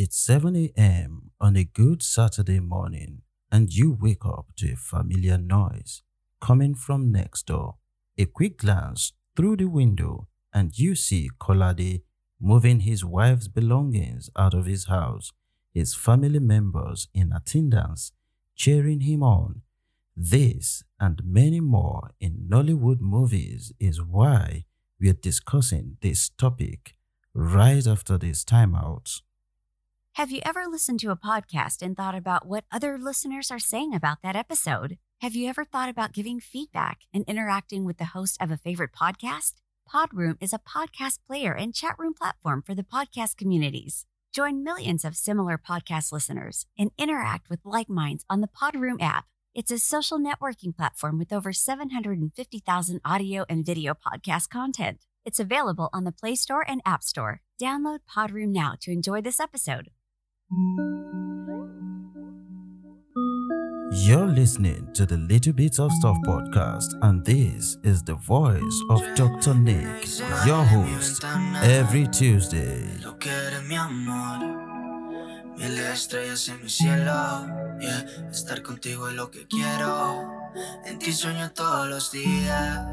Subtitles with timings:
[0.00, 1.32] It's 7 a.m.
[1.40, 6.02] on a good Saturday morning, and you wake up to a familiar noise
[6.40, 7.78] coming from next door.
[8.16, 12.02] A quick glance through the window, and you see Kolade
[12.40, 15.32] moving his wife's belongings out of his house,
[15.74, 18.12] his family members in attendance
[18.54, 19.62] cheering him on.
[20.16, 24.64] This and many more in Nollywood movies is why
[25.00, 26.94] we are discussing this topic
[27.34, 29.22] right after this timeout.
[30.18, 33.94] Have you ever listened to a podcast and thought about what other listeners are saying
[33.94, 34.98] about that episode?
[35.20, 38.90] Have you ever thought about giving feedback and interacting with the host of a favorite
[38.92, 39.52] podcast?
[39.88, 44.06] Podroom is a podcast player and chat room platform for the podcast communities.
[44.32, 49.26] Join millions of similar podcast listeners and interact with like minds on the Podroom app.
[49.54, 55.06] It's a social networking platform with over 750,000 audio and video podcast content.
[55.24, 57.40] It's available on the Play Store and App Store.
[57.62, 59.90] Download Podroom now to enjoy this episode.
[63.92, 69.02] You're listening to the Little Bits of Stuff podcast, and this is the voice of
[69.14, 69.52] Dr.
[69.52, 70.08] Nick,
[70.46, 71.22] your host,
[71.62, 72.88] every Tuesday.
[73.02, 73.18] Lo
[75.92, 77.46] estrellas en mi cielo.
[77.78, 80.32] Yeah, estar contigo es lo que quiero.
[80.86, 82.86] En ti sueño todos los días,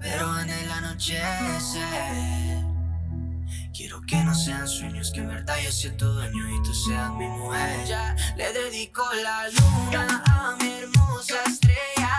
[0.00, 2.59] pero en el anochecer.
[3.72, 7.10] Quiero que no sean sueños, que en verdad yo sea tu dueño y tú seas
[7.12, 7.86] mi mujer.
[7.86, 12.10] Ya le dedico la luna a mi hermosa estrella.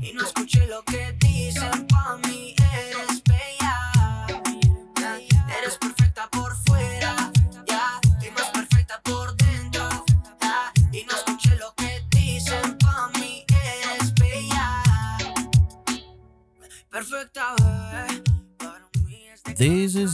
[0.00, 1.17] Y no escuché lo que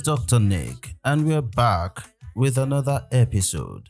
[0.04, 0.38] Dr.
[0.38, 3.88] Nick, and we're back with another episode.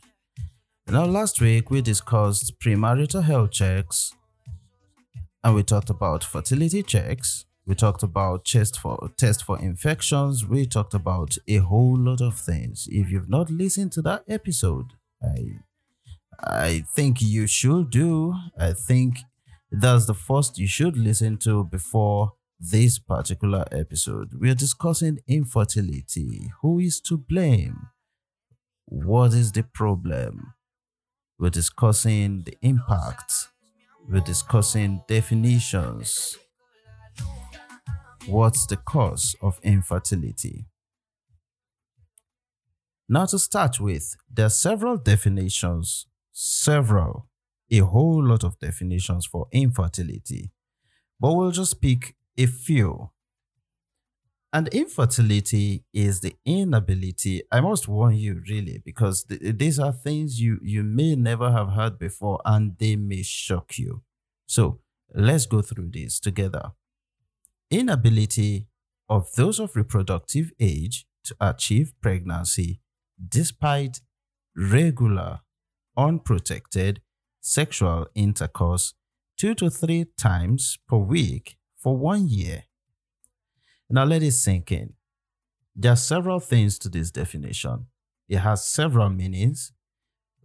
[0.87, 4.13] Now, last week we discussed premarital health checks,
[5.43, 7.43] and we talked about fertility checks.
[7.65, 10.45] We talked about test for test for infections.
[10.45, 12.87] We talked about a whole lot of things.
[12.89, 15.59] If you've not listened to that episode, I
[16.39, 18.33] I think you should do.
[18.57, 19.17] I think
[19.69, 24.33] that's the first you should listen to before this particular episode.
[24.39, 26.51] We are discussing infertility.
[26.61, 27.87] Who is to blame?
[28.85, 30.53] What is the problem?
[31.37, 33.49] We're discussing the impact.
[34.07, 36.37] We're discussing definitions.
[38.27, 40.65] What's the cause of infertility?
[43.07, 47.27] Now, to start with, there are several definitions, several,
[47.71, 50.51] a whole lot of definitions for infertility,
[51.19, 53.11] but we'll just pick a few.
[54.53, 57.43] And infertility is the inability.
[57.51, 61.71] I must warn you, really, because th- these are things you, you may never have
[61.71, 64.03] heard before and they may shock you.
[64.47, 64.79] So
[65.13, 66.71] let's go through this together.
[67.69, 68.67] Inability
[69.09, 72.79] of those of reproductive age to achieve pregnancy
[73.27, 73.99] despite
[74.55, 75.41] regular,
[75.97, 77.01] unprotected
[77.41, 78.93] sexual intercourse
[79.37, 82.63] two to three times per week for one year.
[83.91, 84.93] Now let it sink in.
[85.75, 87.85] There are several things to this definition.
[88.27, 89.71] It has several meanings,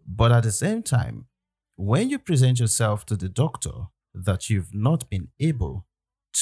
[0.07, 1.29] but at the same time,
[1.77, 5.87] when you present yourself to the doctor that you've not been able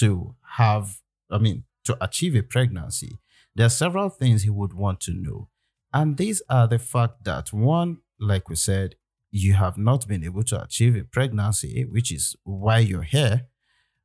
[0.01, 0.99] to have,
[1.31, 3.21] I mean, to achieve a pregnancy,
[3.55, 5.49] there are several things he would want to know.
[5.95, 8.97] And these are the fact that one, like we said,
[9.31, 13.47] you have not been able to achieve a pregnancy, which is why you're here.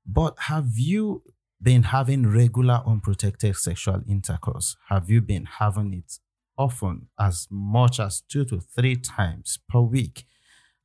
[0.05, 1.23] But have you
[1.61, 4.75] been having regular unprotected sexual intercourse?
[4.89, 6.19] Have you been having it
[6.57, 10.25] often, as much as two to three times per week?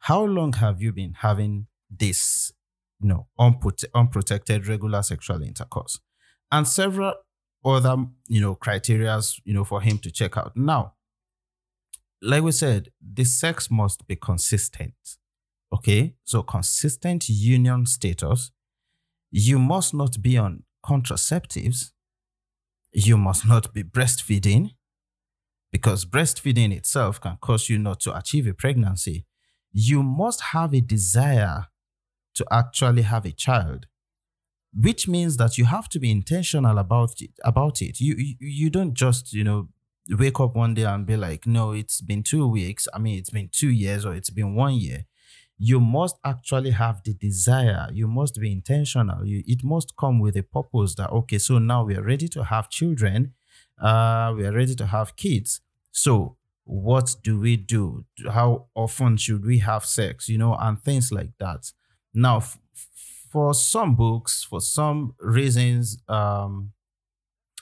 [0.00, 2.52] How long have you been having this,
[3.00, 5.98] you know, unprote- unprotected regular sexual intercourse?
[6.52, 7.14] And several
[7.64, 7.96] other,
[8.28, 10.56] you know, criterias, you know, for him to check out.
[10.56, 10.94] Now,
[12.22, 14.94] like we said, the sex must be consistent.
[15.72, 18.52] Okay, so consistent union status.
[19.30, 21.92] You must not be on contraceptives.
[22.92, 24.72] You must not be breastfeeding
[25.70, 29.26] because breastfeeding itself can cause you not to achieve a pregnancy.
[29.72, 31.66] You must have a desire
[32.34, 33.86] to actually have a child,
[34.74, 37.32] which means that you have to be intentional about it.
[37.44, 39.68] About it, you you, you don't just you know
[40.10, 42.88] wake up one day and be like, no, it's been two weeks.
[42.94, 45.06] I mean, it's been two years or it's been one year.
[45.58, 47.88] You must actually have the desire.
[47.92, 49.26] You must be intentional.
[49.26, 52.44] You, it must come with a purpose that, okay, so now we are ready to
[52.44, 53.34] have children.
[53.80, 55.60] Uh, we are ready to have kids.
[55.90, 58.04] So what do we do?
[58.30, 60.28] How often should we have sex?
[60.28, 61.72] You know, and things like that.
[62.14, 62.58] Now, f-
[63.30, 66.72] for some books, for some reasons, um,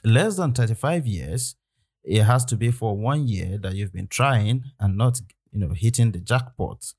[0.05, 1.57] less than 35 years,
[2.05, 5.21] it has to be for one year that you've been trying and not,
[5.51, 6.95] you know, hitting the jackpot.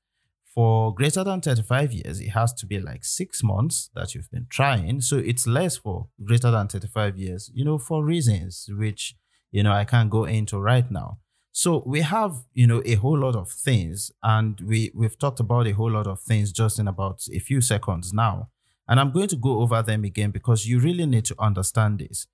[0.58, 4.48] For greater than 35 years, it has to be like six months that you've been
[4.50, 5.00] trying.
[5.02, 9.14] So it's less for greater than 35 years, you know, for reasons which,
[9.52, 11.18] you know, I can't go into right now.
[11.52, 15.68] So we have, you know, a whole lot of things, and we we've talked about
[15.68, 18.48] a whole lot of things just in about a few seconds now.
[18.88, 22.26] And I'm going to go over them again because you really need to understand this.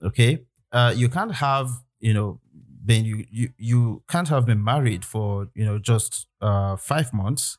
[0.00, 0.44] Okay.
[0.70, 2.40] Uh, you can't have, you know,
[2.86, 7.58] been you, you you can't have been married for, you know, just uh five months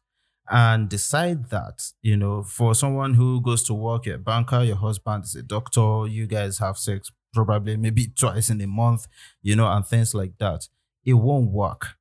[0.50, 4.76] and decide that, you know, for someone who goes to work, you're a banker, your
[4.76, 9.08] husband is a doctor, you guys have sex probably maybe twice in a month,
[9.42, 10.68] you know, and things like that.
[11.04, 11.96] It won't work.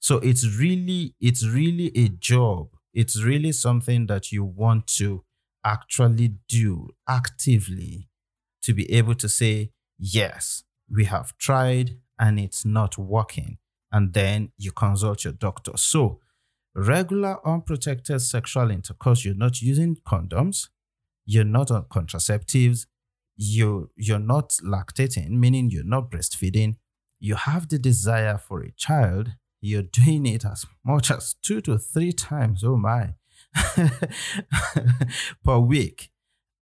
[0.00, 2.68] So it's really, it's really a job.
[2.92, 5.24] It's really something that you want to
[5.64, 8.08] actually do actively
[8.62, 13.58] to be able to say, yes, we have tried and it's not working.
[13.90, 15.72] And then you consult your doctor.
[15.76, 16.20] So,
[16.74, 20.68] regular unprotected sexual intercourse, you're not using condoms,
[21.24, 22.86] you're not on contraceptives,
[23.36, 26.76] you, you're not lactating, meaning you're not breastfeeding,
[27.20, 31.78] you have the desire for a child, you're doing it as much as two to
[31.78, 33.14] three times, oh my,
[35.44, 36.10] per week.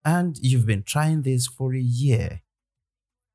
[0.03, 2.41] And you've been trying this for a year.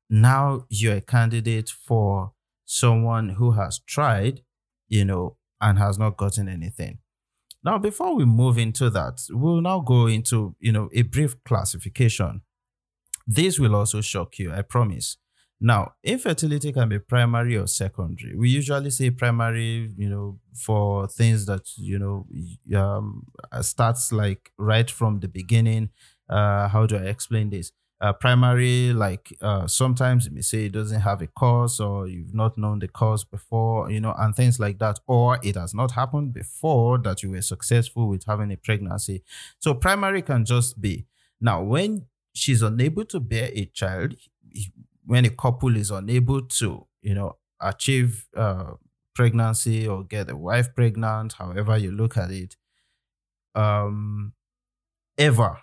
[0.09, 2.33] Now you're a candidate for
[2.65, 4.41] someone who has tried,
[4.87, 6.99] you know, and has not gotten anything.
[7.63, 12.41] Now, before we move into that, we'll now go into, you know, a brief classification.
[13.25, 15.17] This will also shock you, I promise.
[15.59, 18.35] Now, infertility can be primary or secondary.
[18.35, 22.27] We usually say primary, you know, for things that, you know,
[22.79, 23.25] um,
[23.61, 25.89] starts like right from the beginning.
[26.29, 27.71] Uh, how do I explain this?
[27.99, 32.33] Uh, primary, like uh, sometimes you may say it doesn't have a cause or you've
[32.33, 35.91] not known the cause before, you know, and things like that, or it has not
[35.91, 39.23] happened before that you were successful with having a pregnancy.
[39.57, 41.07] So, primary can just be
[41.41, 42.05] now when
[42.35, 44.13] she's unable to bear a child,
[45.05, 48.73] when a couple is unable to, you know, achieve uh,
[49.15, 52.55] pregnancy or get a wife pregnant, however you look at it,
[53.55, 54.33] um,
[55.17, 55.59] ever.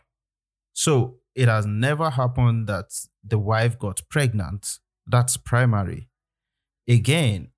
[0.75, 4.79] So it has never happened that the wife got pregnant.
[5.07, 6.09] That's primary.
[6.89, 7.49] Again,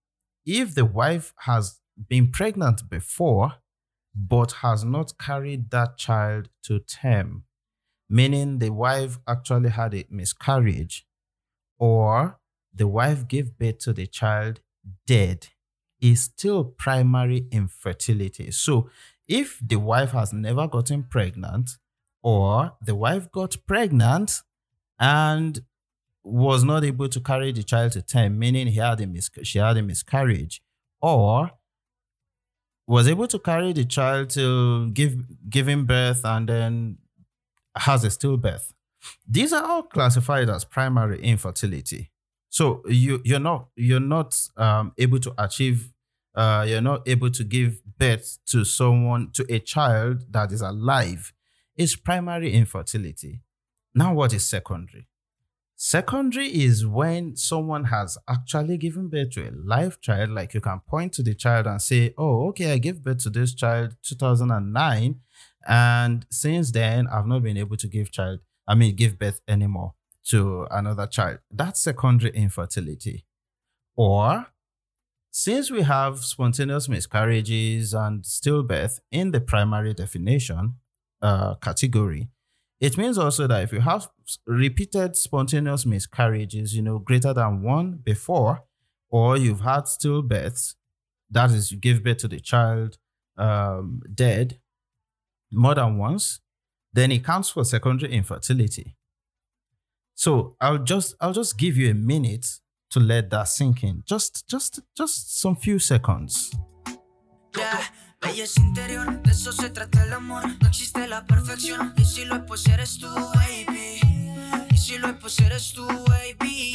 [0.45, 3.55] if the wife has been pregnant before,
[4.15, 7.45] but has not carried that child to term,
[8.09, 11.07] meaning the wife actually had a miscarriage,
[11.79, 12.39] or
[12.75, 14.61] the wife gave birth to the child
[15.07, 15.49] dead
[16.01, 18.51] is still primary infertility.
[18.51, 18.91] So
[19.27, 21.71] if the wife has never gotten pregnant
[22.27, 24.43] or the wife got pregnant
[24.99, 25.61] and
[26.25, 29.61] was not able to carry the child to term, meaning he had a mis- she
[29.61, 30.61] had a miscarriage,
[31.01, 31.53] or
[32.89, 35.15] was able to carry the child to give
[35.49, 36.99] giving birth and then
[37.77, 38.73] has a stillbirth.
[39.29, 42.11] These are all classified as primary infertility.
[42.51, 45.93] So you you're not you're not um, able to achieve
[46.35, 51.33] uh, you're not able to give birth to someone to a child that is alive.
[51.77, 53.43] It's primary infertility.
[53.95, 55.09] Now, what is secondary?
[55.79, 60.81] Secondary is when someone has actually given birth to a live child, like you can
[60.89, 65.21] point to the child and say, Oh, okay, I gave birth to this child 2009.
[65.69, 69.95] And since then, I've not been able to give child I mean, give birth anymore
[70.25, 71.39] to another child.
[71.51, 73.25] That's secondary infertility.
[73.95, 74.47] Or
[75.31, 80.75] since we have spontaneous miscarriages and stillbirth in the primary definition
[81.23, 82.29] uh, category,
[82.81, 84.09] it means also that if you have
[84.47, 88.65] repeated spontaneous miscarriages, you know, greater than one before,
[89.09, 90.75] or you've had stillbirths,
[91.31, 92.99] that is, you give birth to the child
[93.39, 94.61] um, dead
[95.51, 96.41] more than once,
[96.93, 98.97] then it counts for secondary infertility.
[100.15, 104.03] So I'll just I'll just give you a minute to let that sink in.
[104.07, 106.55] Just just just some few seconds.
[107.57, 107.85] Yeah,
[108.21, 110.43] belleza interior, de eso se trata el amor.
[110.61, 111.95] No existe la perfección.
[111.97, 114.01] Y si lo es, pues eres tú, baby.
[114.71, 116.73] Y si lo es, pues eres tú, baby.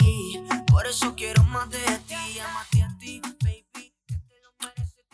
[0.67, 3.93] Por eso quiero más de ti, amate a ti, baby.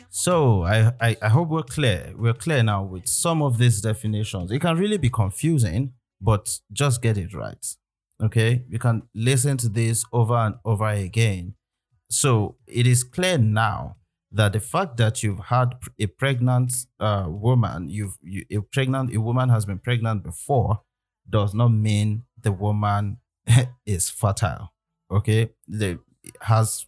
[0.09, 2.13] So I, I I hope we're clear.
[2.17, 4.51] We're clear now with some of these definitions.
[4.51, 7.65] It can really be confusing, but just get it right.
[8.21, 11.53] Okay, you can listen to this over and over again,
[12.09, 13.97] So it is clear now
[14.31, 19.21] that the fact that you've had a pregnant uh, woman, you've you, a pregnant a
[19.21, 20.81] woman has been pregnant before,
[21.29, 23.17] does not mean the woman
[23.85, 24.73] is fertile.
[25.09, 25.99] Okay, the
[26.41, 26.85] has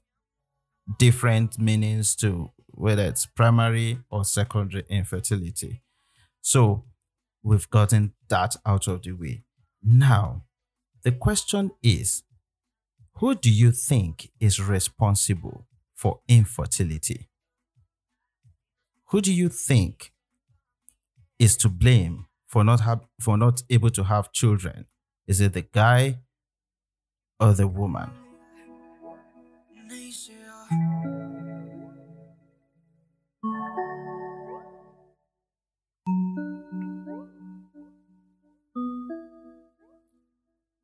[0.97, 5.81] different meanings to whether it's primary or secondary infertility.
[6.41, 6.85] So
[7.43, 9.43] we've gotten that out of the way.
[9.83, 10.43] Now,
[11.03, 12.23] the question is
[13.15, 17.28] who do you think is responsible for infertility?
[19.11, 20.13] Who do you think
[21.39, 24.85] is to blame for not have, for not able to have children?
[25.25, 26.19] Is it the guy
[27.39, 28.11] or the woman?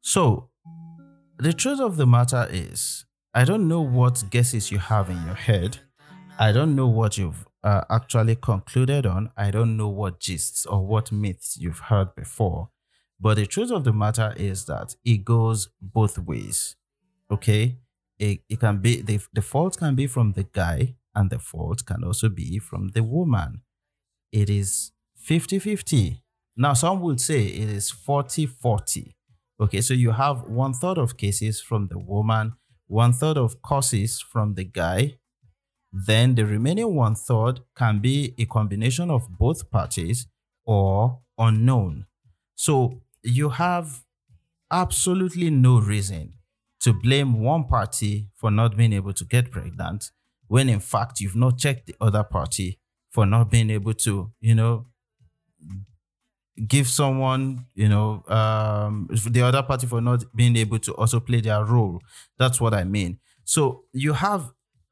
[0.02, 0.50] So,
[1.38, 3.06] the truth of the matter is,
[3.36, 5.78] I don't know what guesses you have in your head.
[6.40, 9.32] I don't know what you've uh, actually concluded on.
[9.36, 12.70] I don't know what gists or what myths you've heard before.
[13.20, 16.76] But the truth of the matter is that it goes both ways.
[17.32, 17.78] Okay?
[18.20, 21.86] It, it can be, the, the fault can be from the guy, and the fault
[21.86, 23.62] can also be from the woman.
[24.32, 26.22] It is 50 50.
[26.58, 29.16] Now, some would say it is 40 40.
[29.60, 32.54] Okay, so you have one third of cases from the woman,
[32.88, 35.18] one third of causes from the guy.
[35.98, 40.28] Then the remaining one third can be a combination of both parties
[40.66, 42.06] or unknown.
[42.56, 44.04] So you have
[44.70, 46.34] absolutely no reason
[46.82, 50.12] to blame one party for not being able to get pregnant
[50.48, 52.78] when in fact you've not checked the other party
[53.10, 54.88] for not being able to, you know,
[56.68, 61.42] give someone, you know, um, the other party for not being able to also play
[61.42, 62.02] their role.
[62.38, 63.20] That's what I mean.
[63.44, 64.52] So you have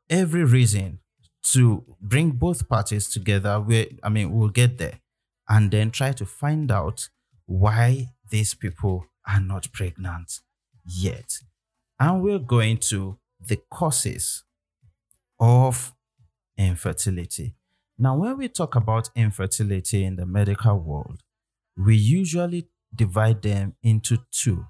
[0.09, 0.99] every reason
[1.43, 3.59] to bring both parties together.
[3.59, 4.99] Where I mean, we'll get there,
[5.47, 7.09] and then try to find out
[7.45, 10.39] why these people are not pregnant
[10.85, 11.39] yet.
[11.99, 14.43] And we're going to the causes
[15.39, 15.93] of
[16.57, 17.55] infertility.
[17.97, 21.21] Now, when we talk about infertility in the medical world,
[21.77, 24.65] we usually divide them into two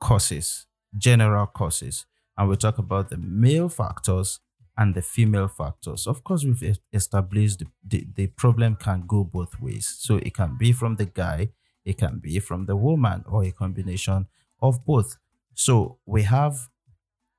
[0.00, 0.66] causes,
[0.96, 2.06] general causes.
[2.36, 4.40] And we talk about the male factors
[4.76, 6.06] and the female factors.
[6.06, 9.94] Of course, we've established the, the, the, problem can go both ways.
[9.98, 11.50] So it can be from the guy,
[11.84, 14.26] it can be from the woman, or a combination
[14.60, 15.18] of both.
[15.54, 16.68] So we have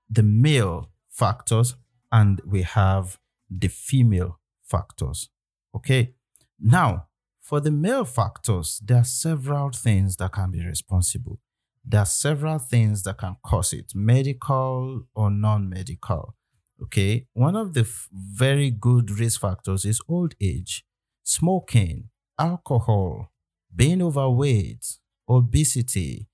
[0.10, 1.76] the male factors
[2.12, 3.18] and we have
[3.50, 5.30] the female factors.
[5.76, 6.14] Okay.
[6.60, 7.08] Now,
[7.42, 11.40] for the male factors, there are several things that can be responsible.
[11.86, 16.36] There are several things that can cause it, medical or non medical.
[16.82, 17.28] Okay.
[17.34, 20.86] One of the f- very good risk factors is old age,
[21.24, 22.10] smoking,
[22.40, 23.32] alcohol,
[23.76, 24.98] being overweight,
[25.30, 26.28] obesity.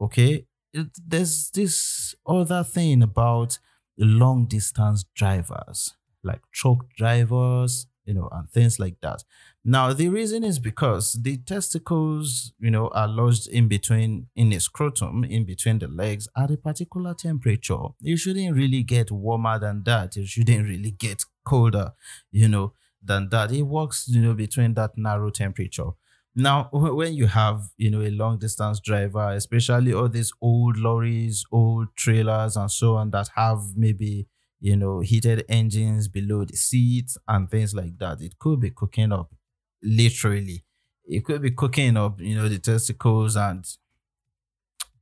[0.00, 0.46] Okay.
[0.72, 3.58] It, there's this other thing about
[3.98, 5.94] long distance drivers,
[6.24, 9.22] like truck drivers, you know, and things like that.
[9.64, 14.58] Now, the reason is because the testicles, you know, are lodged in between, in a
[14.58, 17.78] scrotum, in between the legs at a particular temperature.
[18.00, 20.16] You shouldn't really get warmer than that.
[20.16, 21.92] You shouldn't really get colder,
[22.32, 23.52] you know, than that.
[23.52, 25.90] It works, you know, between that narrow temperature.
[26.34, 31.44] Now, when you have, you know, a long distance driver, especially all these old lorries,
[31.52, 34.26] old trailers, and so on that have maybe,
[34.58, 39.12] you know, heated engines below the seats and things like that, it could be cooking
[39.12, 39.32] up
[39.82, 40.64] literally.
[41.04, 43.66] It could be cooking up, you know, the testicles and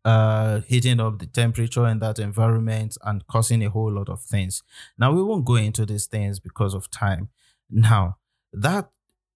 [0.04, 4.62] uh heating up the temperature in that environment and causing a whole lot of things.
[4.98, 7.28] Now we won't go into these things because of time.
[7.70, 8.16] Now
[8.52, 8.90] that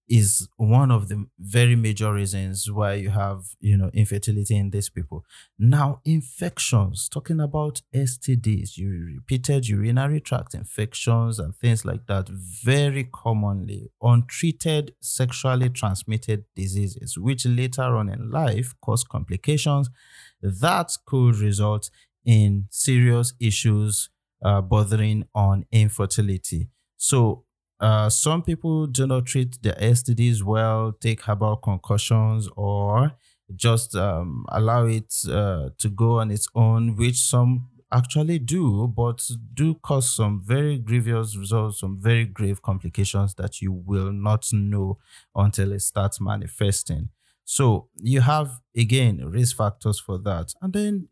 [0.07, 4.89] is one of the very major reasons why you have you know infertility in these
[4.89, 5.25] people.
[5.57, 13.05] Now infections talking about stds you repeated urinary tract infections and things like that very
[13.11, 19.89] commonly untreated sexually transmitted diseases which later on in life cause complications
[20.41, 21.89] that could result
[22.25, 24.09] in serious issues
[24.43, 26.69] uh, bothering on infertility.
[26.97, 27.44] So
[27.79, 33.13] uh, some people do not treat their STDs well, take herbal concussions, or
[33.55, 39.29] just um, allow it uh, to go on its own, which some actually do, but
[39.53, 44.97] do cause some very grievous results, some very grave complications that you will not know
[45.35, 47.09] until it starts manifesting.
[47.43, 50.53] So you have again risk factors for that.
[50.61, 51.07] And then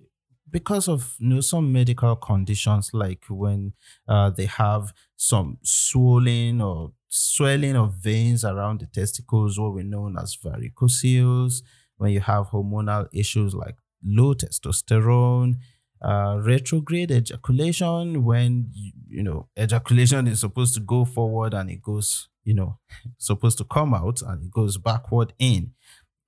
[0.53, 3.73] because of you know some medical conditions like when
[4.07, 10.11] uh, they have some swelling or swelling of veins around the testicles what we know
[10.21, 11.61] as varicocele
[11.97, 15.55] when you have hormonal issues like low testosterone
[16.01, 21.81] uh, retrograde ejaculation when you, you know ejaculation is supposed to go forward and it
[21.81, 22.77] goes you know
[23.17, 25.71] supposed to come out and it goes backward in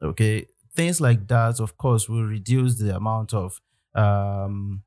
[0.01, 0.47] okay?
[0.75, 3.61] Things like that of course will reduce the amount of
[3.95, 4.83] um,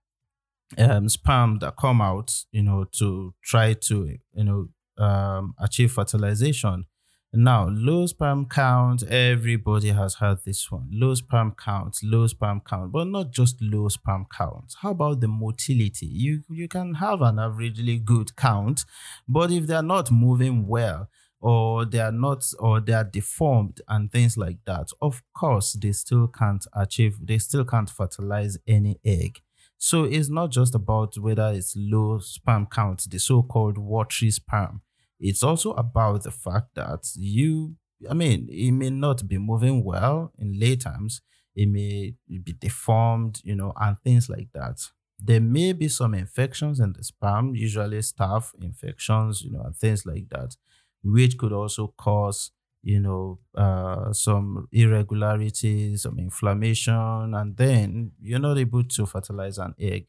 [0.77, 4.69] um, sperm that come out you know to try to you know
[5.05, 6.85] um, achieve fertilization
[7.33, 10.89] now, low sperm count, everybody has heard this one.
[10.91, 14.75] Low sperm count, low sperm count, but not just low sperm count.
[14.81, 16.07] How about the motility?
[16.07, 18.87] You you can have an averagely good count,
[19.29, 21.11] but if they're not moving well,
[21.41, 25.93] or they are not or they are deformed and things like that, of course they
[25.93, 29.41] still can't achieve, they still can't fertilize any egg.
[29.77, 34.83] So it's not just about whether it's low sperm count, the so-called watery sperm
[35.21, 37.75] it's also about the fact that you,
[38.09, 41.21] I mean, it may not be moving well in late times.
[41.57, 44.81] It may be deformed, you know, and things like that.
[45.19, 50.07] There may be some infections in the sperm, usually staph infections, you know, and things
[50.07, 50.55] like that,
[51.03, 52.51] which could also cause,
[52.83, 59.75] you know, uh, some irregularities, some inflammation, and then you're not able to fertilize an
[59.79, 60.07] egg.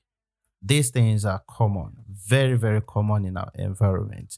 [0.62, 4.38] These things are common, very, very common in our environment.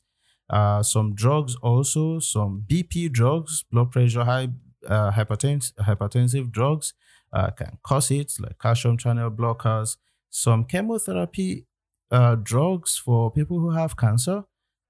[0.49, 4.49] Uh, some drugs also, some BP drugs, blood pressure high,
[4.87, 6.93] uh, hypertens- hypertensive drugs
[7.33, 9.97] uh, can cause it, like calcium channel blockers.
[10.29, 11.65] Some chemotherapy
[12.11, 14.43] uh, drugs for people who have cancer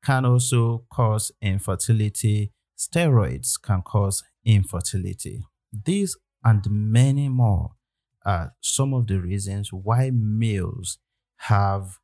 [0.04, 2.52] can also cause infertility.
[2.78, 5.44] Steroids can cause infertility.
[5.86, 7.72] These and many more
[8.26, 10.98] are some of the reasons why males
[11.38, 11.98] have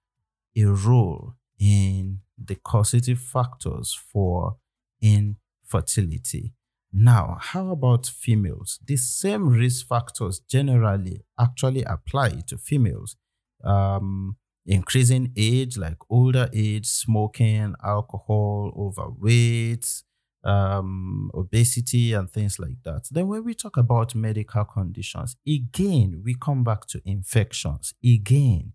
[0.56, 4.58] a role in the causative factors for
[5.02, 6.54] infertility.
[6.94, 8.80] Now, how about females?
[8.86, 13.16] The same risk factors generally actually apply to females.
[13.64, 20.04] Um, increasing age, like older age, smoking, alcohol, overweight,
[20.44, 23.08] um, obesity, and things like that.
[23.10, 27.94] Then, when we talk about medical conditions, again, we come back to infections.
[28.04, 28.74] Again,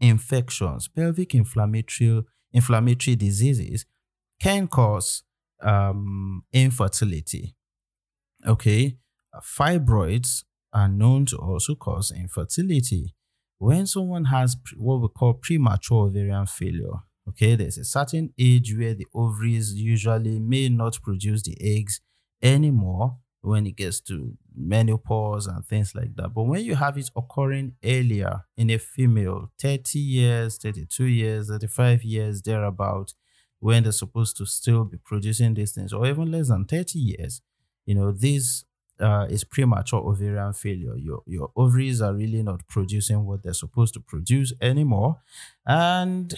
[0.00, 3.86] infections, pelvic inflammatory inflammatory diseases
[4.40, 5.22] can cause
[5.62, 7.54] um, infertility.
[8.46, 8.98] Okay,
[9.42, 13.14] fibroids are known to also cause infertility.
[13.62, 16.94] When someone has what we call premature ovarian failure,
[17.28, 22.00] okay, there's a certain age where the ovaries usually may not produce the eggs
[22.42, 26.30] anymore when it gets to menopause and things like that.
[26.30, 32.02] But when you have it occurring earlier in a female, 30 years, 32 years, 35
[32.02, 33.14] years, thereabout,
[33.60, 37.40] when they're supposed to still be producing these things, or even less than 30 years,
[37.86, 38.64] you know, this
[39.00, 40.96] uh, is premature ovarian failure.
[40.96, 45.20] Your, your ovaries are really not producing what they're supposed to produce anymore.
[45.66, 46.34] And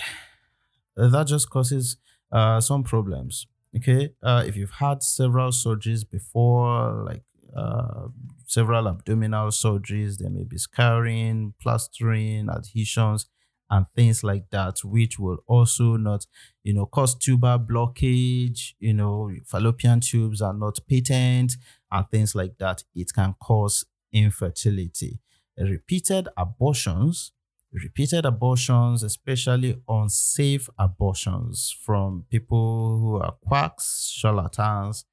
[0.96, 1.96] that just causes
[2.32, 3.46] uh, some problems.
[3.76, 7.24] Okay, uh, if you've had several surgeries before, like
[7.56, 8.06] uh,
[8.46, 13.26] several abdominal surgeries, there may be scarring, plastering, adhesions,
[13.70, 16.26] and things like that, which will also not,
[16.62, 18.74] you know, cause tubal blockage.
[18.78, 21.56] You know, fallopian tubes are not patent,
[21.94, 22.84] and things like that.
[22.94, 25.20] It can cause infertility.
[25.58, 27.32] Repeated abortions
[27.72, 35.04] repeated abortions, especially unsafe abortions from people who are quacks, charlatans,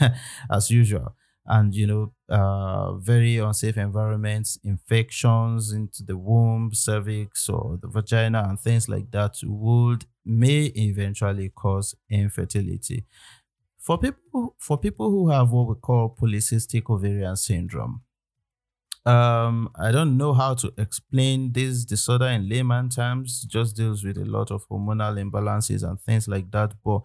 [0.50, 1.14] as usual.
[1.48, 8.46] And, you know, uh, very unsafe environments, infections into the womb, cervix, or the vagina,
[8.48, 13.04] and things like that would may eventually cause infertility.
[13.86, 18.00] For people, for people who have what we call polycystic ovarian syndrome,
[19.04, 23.42] um, I don't know how to explain this disorder in layman terms.
[23.44, 26.72] It just deals with a lot of hormonal imbalances and things like that.
[26.84, 27.02] But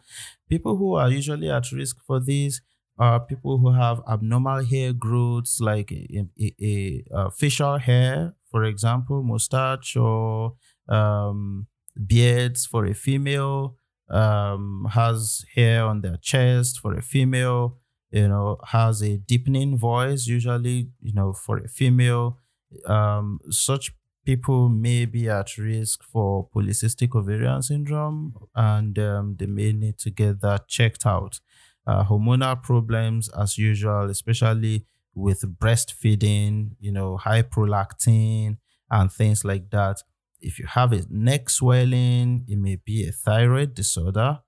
[0.50, 2.62] people who are usually at risk for this
[2.98, 8.64] are people who have abnormal hair growths, like a, a, a, a facial hair, for
[8.64, 10.56] example, mustache or
[10.90, 11.68] um,
[12.08, 13.76] beards for a female,
[14.12, 17.78] um, has hair on their chest for a female
[18.12, 22.38] you know, has a deepening voice, usually, you know, for a female.
[22.86, 23.94] Um, such
[24.26, 30.10] people may be at risk for polycystic ovarian syndrome and um, they may need to
[30.12, 31.40] get that checked out.
[31.88, 38.58] Uh, hormonal problems, as usual, especially with breastfeeding, you know, high prolactin
[38.90, 40.04] and things like that.
[40.42, 44.40] If you have a neck swelling, it may be a thyroid disorder,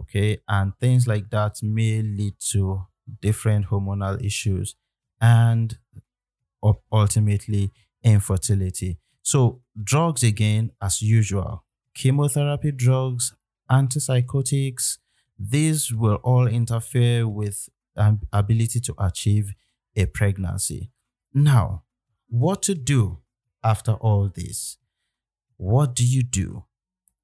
[0.00, 2.86] okay, and things like that may lead to
[3.20, 4.76] different hormonal issues
[5.20, 5.76] and
[6.92, 8.98] ultimately infertility.
[9.22, 13.34] So, drugs again, as usual, chemotherapy drugs,
[13.70, 14.98] antipsychotics,
[15.38, 19.52] these will all interfere with um, ability to achieve
[19.96, 20.90] a pregnancy.
[21.32, 21.84] Now,
[22.28, 23.18] what to do
[23.62, 24.76] after all this?
[25.60, 26.64] What do you do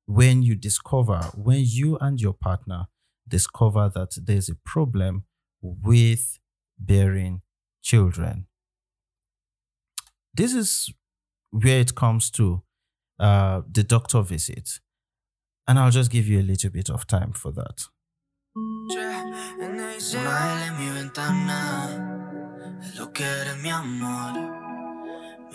[0.05, 2.89] when you discover, when you and your partner
[3.27, 5.25] discover that there's a problem
[5.63, 6.39] with
[6.79, 7.41] bearing
[7.83, 8.47] children?
[10.35, 10.93] This is
[11.51, 12.63] where it comes to
[13.19, 14.81] uh, the doctor visit.
[15.67, 17.89] And I'll just give you a little bit of time for that.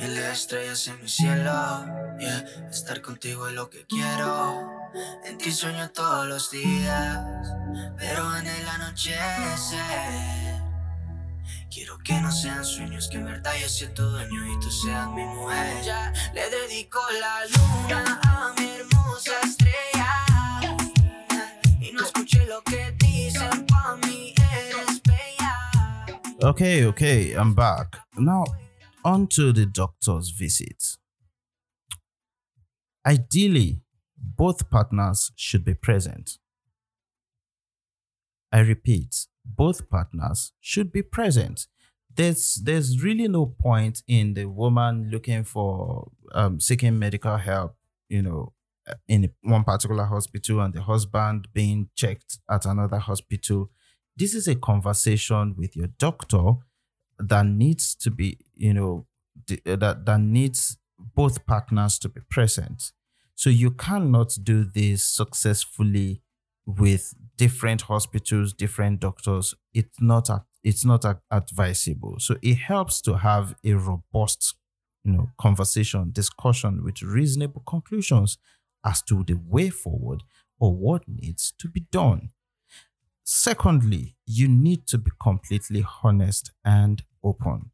[0.02, 1.86] Estrellas en mi cielo.
[2.72, 4.70] Estar contigo lo que quiero.
[5.26, 5.92] En ti sueño
[7.98, 9.20] pero en el anochecer.
[11.70, 15.24] Quiero que no sean sueños, que en verdad yo sea dueño y tú seas mi
[15.24, 15.84] mujer.
[15.84, 20.08] Ya le dedico la luna a mi hermosa estrella.
[21.80, 22.04] Y no.
[26.44, 28.00] Okay, okay, I'm back.
[28.18, 28.44] Now,
[29.04, 30.98] on to the doctor's visit.
[33.06, 33.82] Ideally,
[34.18, 36.38] both partners should be present.
[38.52, 41.68] I repeat, both partners should be present.
[42.14, 47.78] There's there's really no point in the woman looking for um, seeking medical help,
[48.10, 48.54] you know,
[49.08, 53.70] in one particular hospital and the husband being checked at another hospital.
[54.18, 56.56] This is a conversation with your doctor
[57.30, 59.06] that needs to be, you know,
[59.66, 60.78] uh, that that needs
[61.16, 62.92] both partners to be present.
[63.36, 66.22] So you cannot do this successfully
[66.66, 72.18] with different hospitals, different doctors, it's not a, it's not a, advisable.
[72.20, 74.56] So it helps to have a robust,
[75.04, 78.38] you know, conversation, discussion with reasonable conclusions
[78.86, 80.24] as to the way forward
[80.60, 82.30] or what needs to be done.
[83.24, 87.72] Secondly, you need to be completely honest and open.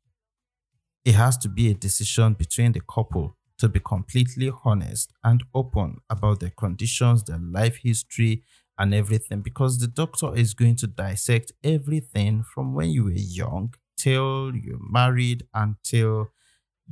[1.06, 5.98] It has to be a decision between the couple to be completely honest and open
[6.10, 8.44] about their conditions, their life history,
[8.78, 13.74] and everything because the doctor is going to dissect everything from when you were young
[13.98, 16.28] till you're married until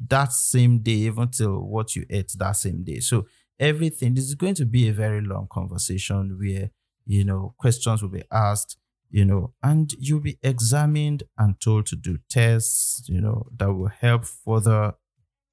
[0.10, 3.00] that same day, even till what you ate that same day.
[3.00, 3.28] So
[3.60, 6.72] everything this is going to be a very long conversation where
[7.06, 8.78] you know questions will be asked,
[9.10, 13.90] you know, and you'll be examined and told to do tests, you know, that will
[13.90, 14.94] help further,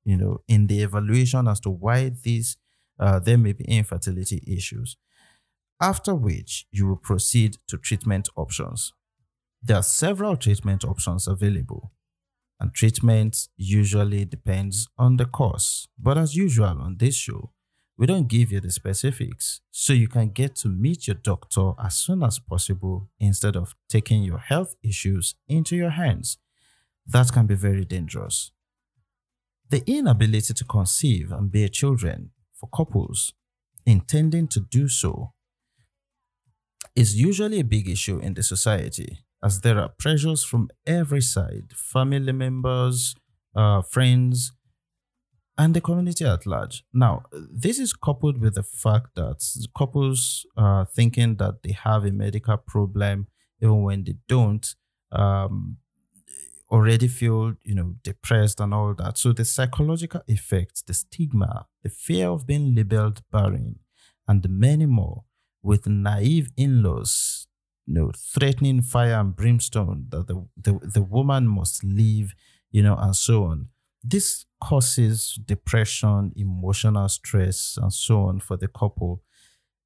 [0.05, 2.57] you know, in the evaluation as to why these
[2.99, 4.97] uh, there may be infertility issues
[5.83, 8.93] after which you will proceed to treatment options.
[9.61, 11.93] There are several treatment options available,
[12.61, 15.89] and treatment usually depends on the course.
[15.99, 17.52] But as usual on this show,
[17.99, 21.95] we don't give you the specifics, so you can get to meet your doctor as
[21.95, 26.39] soon as possible instead of taking your health issues into your hands.
[27.07, 28.51] That can be very dangerous.
[29.71, 33.35] The inability to conceive and bear children for couples
[33.85, 35.33] intending to do so
[36.95, 41.73] is usually a big issue in the society as there are pressures from every side
[41.75, 43.15] family members,
[43.57, 44.53] uh, friends,
[45.59, 46.85] and the community at large.
[46.93, 49.45] Now, this is coupled with the fact that
[49.77, 53.29] couples are thinking that they have a medical problem
[53.61, 54.75] even when they don't.
[55.11, 55.77] Um,
[56.71, 61.91] already feel you know depressed and all that so the psychological effects the stigma the
[61.91, 63.79] fear of being labeled barren
[64.27, 65.25] and many more
[65.63, 67.47] with naive in-laws,
[67.87, 72.35] you know, threatening fire and brimstone that the, the, the woman must leave,
[72.71, 73.69] you know, and so on.
[74.05, 79.23] This causes depression, emotional stress, and so on for the couple.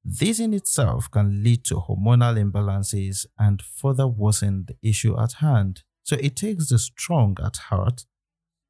[0.03, 5.83] This in itself can lead to hormonal imbalances and further worsen the issue at hand.
[6.03, 8.05] So it takes the strong at heart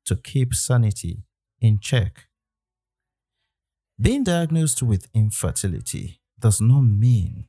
[0.06, 1.24] to keep sanity
[1.62, 2.28] in check.
[4.00, 7.46] Being diagnosed with infertility does not mean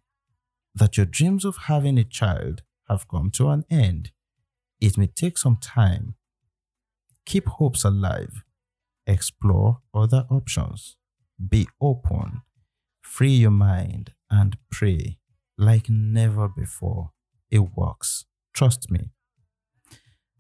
[0.75, 4.13] that your dreams of having a child have come to an end.
[4.81, 6.15] It may take some time.
[7.29, 8.43] Keep hopes alive.
[9.07, 10.97] Explore other options.
[11.37, 12.41] Be open.
[13.03, 15.19] Free your mind and pray
[15.59, 17.11] like never before.
[17.51, 18.25] It works.
[18.55, 19.11] Trust me.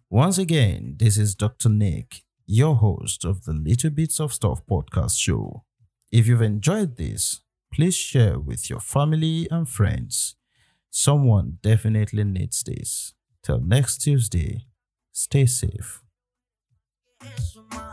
[0.08, 1.68] Once again, this is Dr.
[1.68, 5.64] Nick, your host of the Little Bits of Stuff podcast show.
[6.10, 10.36] If you've enjoyed this, please share with your family and friends.
[10.88, 13.12] Someone definitely needs this.
[13.42, 14.64] Till next Tuesday,
[15.12, 16.02] stay safe.
[17.24, 17.87] Eso, ma.